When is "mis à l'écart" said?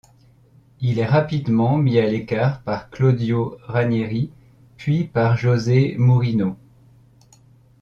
1.77-2.63